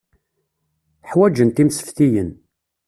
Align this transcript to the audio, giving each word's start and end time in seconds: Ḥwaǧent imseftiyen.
Ḥwaǧent 1.09 1.61
imseftiyen. 1.63 2.31